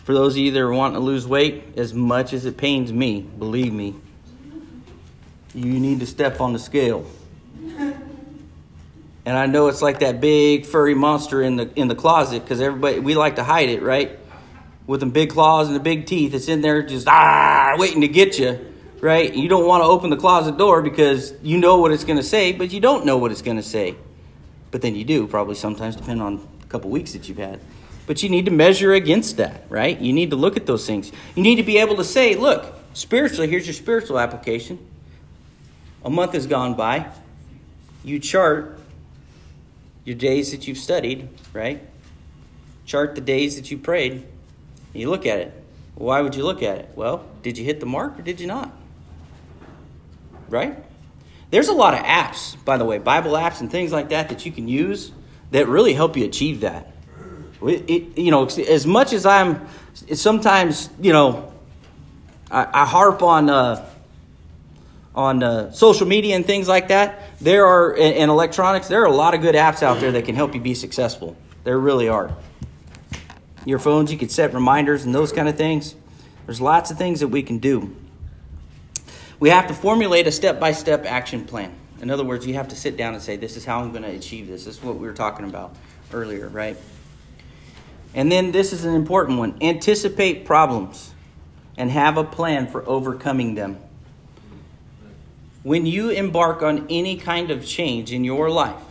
[0.08, 2.90] For those of you that are wanting to lose weight, as much as it pains
[2.90, 3.94] me, believe me,
[5.52, 7.04] you need to step on the scale.
[7.66, 12.62] And I know it's like that big furry monster in the in the closet because
[12.62, 14.18] everybody we like to hide it, right?
[14.86, 18.08] With them big claws and the big teeth, it's in there just ah waiting to
[18.08, 18.58] get you,
[19.02, 19.30] right?
[19.34, 22.22] You don't want to open the closet door because you know what it's going to
[22.22, 23.94] say, but you don't know what it's going to say.
[24.70, 27.60] But then you do, probably sometimes, depending on a couple weeks that you've had.
[28.08, 30.00] But you need to measure against that, right?
[30.00, 31.12] You need to look at those things.
[31.36, 34.78] You need to be able to say, look, spiritually, here's your spiritual application.
[36.02, 37.10] A month has gone by.
[38.02, 38.80] You chart
[40.06, 41.82] your days that you've studied, right?
[42.86, 44.26] Chart the days that you prayed.
[44.94, 45.64] you look at it.
[45.94, 46.90] Why would you look at it?
[46.96, 48.72] Well, did you hit the mark or did you not?
[50.48, 50.82] Right?
[51.50, 54.46] There's a lot of apps, by the way, Bible apps and things like that that
[54.46, 55.12] you can use
[55.50, 56.94] that really help you achieve that.
[57.62, 59.66] It, you know, as much as I'm
[60.14, 61.52] sometimes, you know,
[62.50, 63.88] I, I harp on uh,
[65.14, 67.20] on uh, social media and things like that.
[67.40, 68.88] There are in electronics.
[68.88, 71.36] There are a lot of good apps out there that can help you be successful.
[71.64, 72.36] There really are.
[73.64, 75.94] Your phones, you can set reminders and those kind of things.
[76.46, 77.94] There's lots of things that we can do.
[79.40, 81.74] We have to formulate a step by step action plan.
[82.00, 84.04] In other words, you have to sit down and say, This is how I'm going
[84.04, 84.64] to achieve this.
[84.64, 85.74] This is what we were talking about
[86.12, 86.76] earlier, right?
[88.14, 91.14] And then this is an important one anticipate problems
[91.76, 93.78] and have a plan for overcoming them.
[95.62, 98.82] When you embark on any kind of change in your life,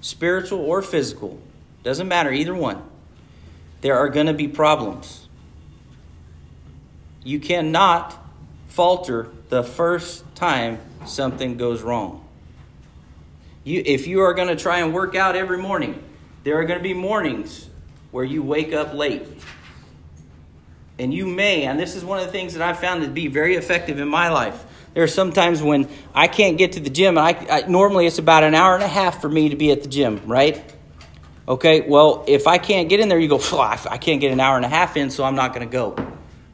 [0.00, 1.40] spiritual or physical,
[1.82, 2.82] doesn't matter, either one,
[3.80, 5.28] there are going to be problems.
[7.24, 8.16] You cannot
[8.68, 12.24] falter the first time something goes wrong.
[13.64, 16.02] You, if you are going to try and work out every morning,
[16.44, 17.69] there are going to be mornings
[18.10, 19.26] where you wake up late
[21.00, 23.26] and you may, and this is one of the things that I've found to be
[23.26, 24.64] very effective in my life.
[24.92, 28.06] There are some times when I can't get to the gym, and I, I normally
[28.06, 30.62] it's about an hour and a half for me to be at the gym, right?
[31.48, 34.56] Okay, well, if I can't get in there, you go, I can't get an hour
[34.56, 35.96] and a half in, so I'm not going to go.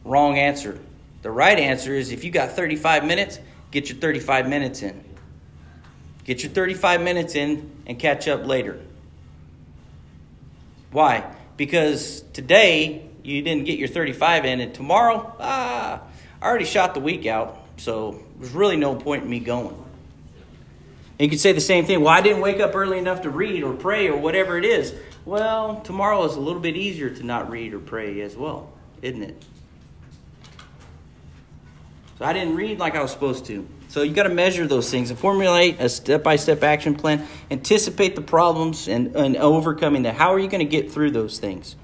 [0.04, 0.78] Wrong answer.
[1.22, 3.40] The right answer is if you got 35 minutes,
[3.72, 5.02] get your 35 minutes in.
[6.24, 8.80] Get your 35 minutes in and catch up later.
[10.92, 11.35] Why?
[11.56, 16.02] Because today you didn't get your 35 in, and tomorrow, ah,
[16.40, 19.74] I already shot the week out, so there's really no point in me going.
[21.18, 22.02] And you could say the same thing.
[22.02, 24.94] Well, I didn't wake up early enough to read or pray or whatever it is.
[25.24, 29.22] Well, tomorrow is a little bit easier to not read or pray as well, isn't
[29.22, 29.44] it?
[32.18, 33.66] So I didn't read like I was supposed to.
[33.88, 37.26] So you got to measure those things and formulate a step by step action plan.
[37.50, 40.16] Anticipate the problems and, and overcoming that.
[40.16, 41.76] How are you going to get through those things?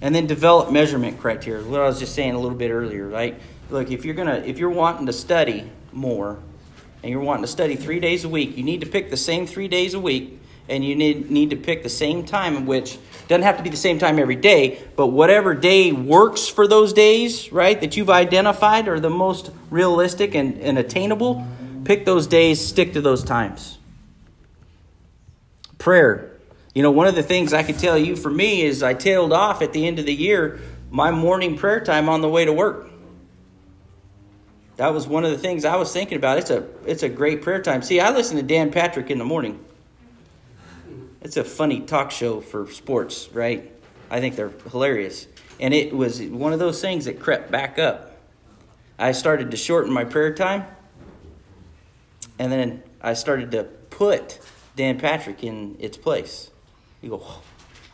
[0.00, 1.64] And then develop measurement criteria.
[1.64, 3.40] What I was just saying a little bit earlier, right?
[3.70, 6.38] Look, if you're gonna if you're wanting to study more
[7.02, 9.46] and you're wanting to study three days a week, you need to pick the same
[9.46, 12.98] three days a week, and you need, need to pick the same time which
[13.28, 16.92] doesn't have to be the same time every day, but whatever day works for those
[16.92, 21.46] days, right, that you've identified are the most realistic and, and attainable,
[21.84, 23.78] pick those days, stick to those times.
[25.78, 26.30] Prayer.
[26.74, 29.32] You know, one of the things I can tell you for me is I tailed
[29.32, 30.60] off at the end of the year
[30.90, 32.90] my morning prayer time on the way to work
[34.76, 36.38] that was one of the things I was thinking about.
[36.38, 37.82] It's a it's a great prayer time.
[37.82, 39.64] See, I listen to Dan Patrick in the morning.
[41.24, 43.72] It's a funny talk show for sports, right?
[44.10, 45.26] I think they're hilarious.
[45.58, 48.16] And it was one of those things that crept back up.
[48.98, 50.66] I started to shorten my prayer time.
[52.38, 54.38] And then I started to put
[54.76, 56.50] Dan Patrick in its place.
[57.00, 57.26] You go,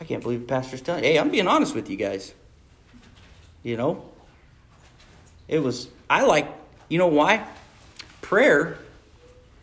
[0.01, 1.05] I can't believe the pastor's telling.
[1.05, 2.35] Hey, I'm being honest with you guys.
[3.63, 4.11] You know,
[5.47, 5.89] it was.
[6.09, 6.49] I like
[6.91, 7.47] you know why?
[8.21, 8.79] Prayer,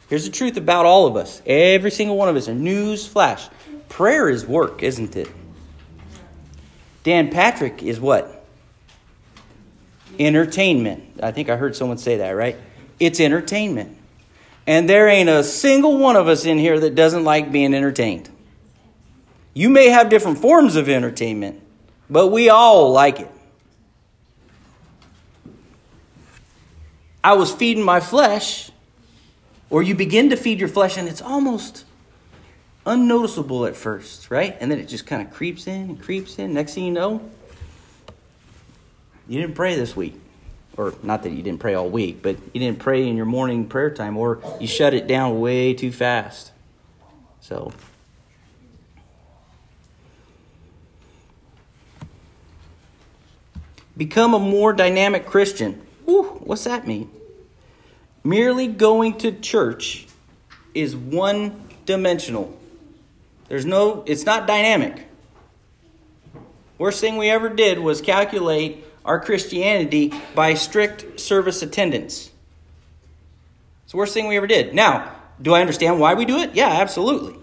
[0.09, 1.41] here's the truth about all of us.
[1.45, 3.47] Every single one of us, a news flash.
[3.89, 5.29] Prayer is work, isn't it?
[7.03, 8.45] Dan Patrick is what?
[10.19, 11.19] Entertainment.
[11.23, 12.57] I think I heard someone say that, right?
[12.99, 13.97] It's entertainment.
[14.65, 18.29] And there ain't a single one of us in here that doesn't like being entertained.
[19.53, 21.61] You may have different forms of entertainment,
[22.09, 23.31] but we all like it.
[27.23, 28.69] I was feeding my flesh,
[29.69, 31.85] or you begin to feed your flesh and it's almost
[32.85, 34.55] unnoticeable at first, right?
[34.59, 36.53] And then it just kind of creeps in and creeps in.
[36.53, 37.29] Next thing you know,
[39.27, 40.19] you didn't pray this week.
[40.77, 43.67] Or not that you didn't pray all week, but you didn't pray in your morning
[43.67, 46.51] prayer time, or you shut it down way too fast.
[47.41, 47.73] So,
[53.97, 55.81] become a more dynamic Christian.
[56.05, 57.09] Whew, what's that mean?
[58.27, 60.05] Merely going to church
[60.73, 62.59] is one dimensional.
[63.47, 65.07] There's no, it's not dynamic.
[66.77, 72.29] Worst thing we ever did was calculate our Christianity by strict service attendance.
[73.83, 74.75] It's the worst thing we ever did.
[74.75, 76.53] Now, do I understand why we do it?
[76.53, 77.39] Yeah, absolutely.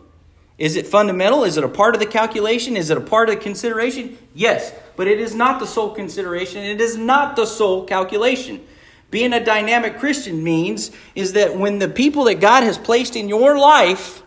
[0.58, 1.44] Is it fundamental?
[1.44, 2.76] Is it a part of the calculation?
[2.76, 4.18] Is it a part of the consideration?
[4.34, 6.62] Yes, but it is not the sole consideration.
[6.62, 8.66] It is not the sole calculation.
[9.14, 13.28] Being a dynamic Christian means is that when the people that God has placed in
[13.28, 14.24] your life,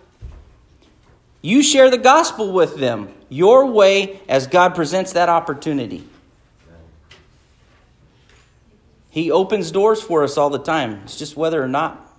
[1.41, 6.07] you share the gospel with them your way as God presents that opportunity.
[9.09, 11.01] He opens doors for us all the time.
[11.03, 12.09] It's just whether or not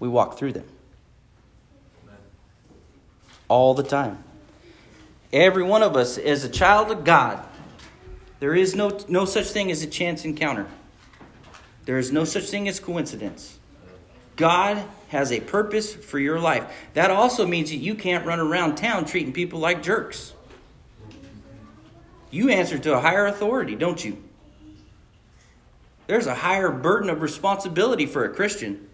[0.00, 0.66] we walk through them.
[3.46, 4.24] All the time.
[5.32, 7.44] Every one of us is a child of God.
[8.40, 10.66] There is no, no such thing as a chance encounter.
[11.88, 13.58] There is no such thing as coincidence.
[14.36, 16.70] God has a purpose for your life.
[16.92, 20.34] That also means that you can't run around town treating people like jerks.
[22.30, 24.22] You answer to a higher authority, don't you?
[26.08, 28.86] There's a higher burden of responsibility for a Christian,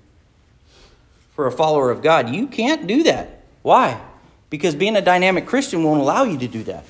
[1.34, 2.32] for a follower of God.
[2.32, 3.42] You can't do that.
[3.62, 4.00] Why?
[4.50, 6.84] Because being a dynamic Christian won't allow you to do that.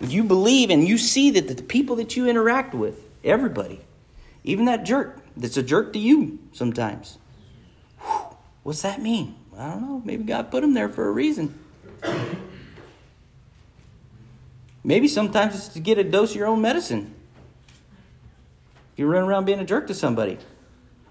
[0.00, 3.80] You believe and you see that the people that you interact with, everybody,
[4.44, 7.18] even that jerk that's a jerk to you sometimes.
[8.00, 9.34] Whew, what's that mean?
[9.56, 10.02] I don't know.
[10.04, 11.58] Maybe God put him there for a reason.
[14.84, 17.14] Maybe sometimes it's to get a dose of your own medicine.
[18.96, 20.38] You run around being a jerk to somebody.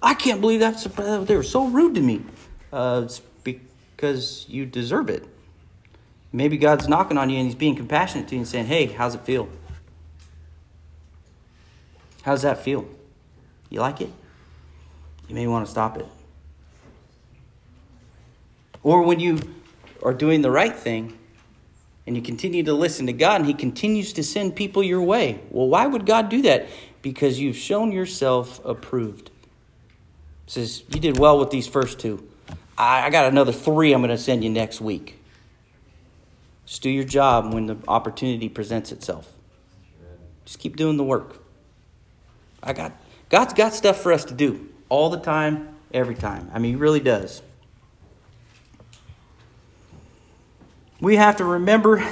[0.01, 2.21] I can't believe that's they were so rude to me.
[2.71, 3.07] Uh,
[3.43, 5.25] because you deserve it.
[6.37, 9.15] Maybe God's knocking on you and He's being compassionate to you and saying, Hey, how's
[9.15, 9.49] it feel?
[12.21, 12.87] How does that feel?
[13.71, 14.11] You like it?
[15.27, 16.05] You may want to stop it.
[18.83, 19.39] Or when you
[20.03, 21.17] are doing the right thing
[22.05, 25.39] and you continue to listen to God and He continues to send people your way.
[25.49, 26.67] Well, why would God do that?
[27.01, 29.31] Because you've shown yourself approved.
[30.45, 32.29] It says, You did well with these first two.
[32.77, 35.16] I, got another three I'm going to send you next week.
[36.67, 39.31] Just do your job when the opportunity presents itself.
[40.45, 41.41] Just keep doing the work.
[42.61, 42.91] I got
[43.29, 46.51] God's got stuff for us to do all the time, every time.
[46.53, 47.41] I mean, He really does.
[50.99, 52.05] We have to remember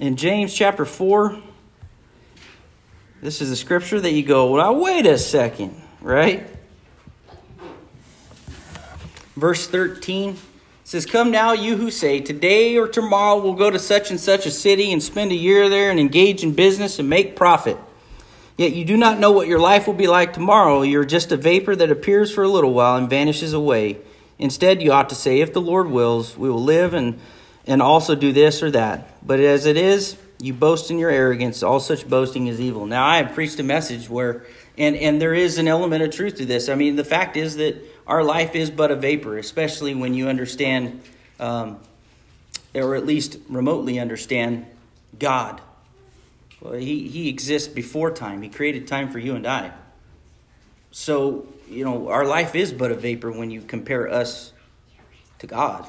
[0.00, 1.38] in James chapter 4,
[3.22, 6.48] this is a scripture that you go, well, wait a second, right?
[9.36, 10.36] Verse 13
[10.88, 14.46] says, Come now, you who say, Today or tomorrow we'll go to such and such
[14.46, 17.76] a city and spend a year there and engage in business and make profit.
[18.56, 20.80] Yet you do not know what your life will be like tomorrow.
[20.80, 23.98] You're just a vapor that appears for a little while and vanishes away.
[24.38, 27.20] Instead, you ought to say, If the Lord wills, we will live and,
[27.66, 29.26] and also do this or that.
[29.26, 31.62] But as it is, you boast in your arrogance.
[31.62, 32.86] All such boasting is evil.
[32.86, 34.46] Now, I have preached a message where,
[34.78, 36.70] and, and there is an element of truth to this.
[36.70, 40.28] I mean, the fact is that our life is but a vapor, especially when you
[40.28, 41.02] understand,
[41.38, 41.78] um,
[42.74, 44.66] or at least remotely understand,
[45.18, 45.60] God.
[46.60, 49.72] Well, he, he exists before time, He created time for you and I.
[50.90, 54.54] So, you know, our life is but a vapor when you compare us
[55.40, 55.86] to God.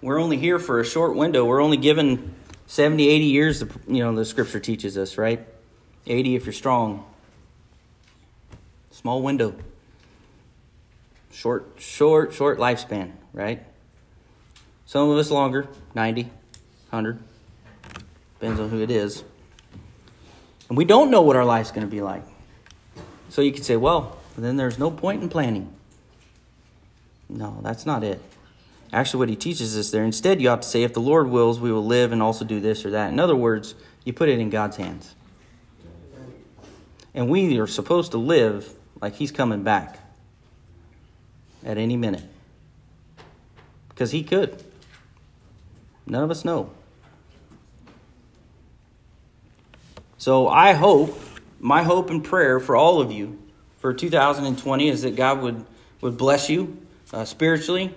[0.00, 1.44] We're only here for a short window.
[1.44, 2.34] We're only given
[2.68, 5.46] 70, 80 years, you know, the scripture teaches us, right?
[6.06, 7.04] 80 if you're strong.
[9.00, 9.54] Small window.
[11.32, 13.64] Short, short, short lifespan, right?
[14.84, 17.18] Some of us longer, 90, 100.
[18.38, 19.24] Depends on who it is.
[20.68, 22.24] And we don't know what our life's going to be like.
[23.30, 25.72] So you could say, well, then there's no point in planning.
[27.26, 28.20] No, that's not it.
[28.92, 31.58] Actually, what he teaches us there, instead, you ought to say, if the Lord wills,
[31.58, 33.10] we will live and also do this or that.
[33.10, 33.74] In other words,
[34.04, 35.14] you put it in God's hands.
[37.14, 39.98] And we are supposed to live like he's coming back
[41.64, 42.24] at any minute.
[43.88, 44.62] Because he could.
[46.06, 46.70] None of us know.
[50.18, 51.18] So I hope,
[51.58, 53.38] my hope and prayer for all of you
[53.78, 55.64] for 2020 is that God would,
[56.02, 56.76] would bless you
[57.12, 57.94] uh, spiritually,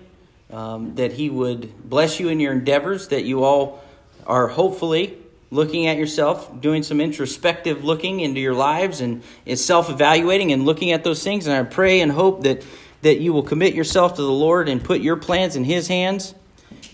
[0.50, 3.84] um, that He would bless you in your endeavors, that you all
[4.26, 5.18] are hopefully
[5.50, 9.22] looking at yourself, doing some introspective looking into your lives and
[9.58, 11.46] self evaluating and looking at those things.
[11.46, 12.64] And I pray and hope that,
[13.02, 16.34] that you will commit yourself to the Lord and put your plans in His hands.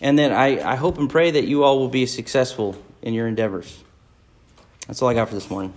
[0.02, 3.28] And that I, I hope and pray that you all will be successful in your
[3.28, 3.82] endeavors.
[4.86, 5.74] That's all I got for this morning.